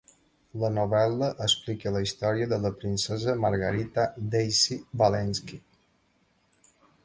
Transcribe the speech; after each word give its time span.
La 0.61 0.69
novel·la 0.77 1.27
explica 1.47 1.91
la 1.97 2.01
història 2.07 2.47
de 2.55 2.59
la 2.63 2.73
princesa 2.81 3.37
Margarita 3.45 4.09
"Daisy" 4.37 4.81
Valensky. 5.05 5.65